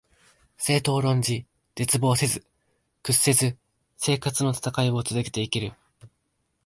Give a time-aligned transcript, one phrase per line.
[0.57, 1.45] 政党を論じ、
[1.75, 2.43] 絶望せず、
[3.03, 3.55] 屈せず
[3.97, 5.73] 生活のたたかいを続けて行ける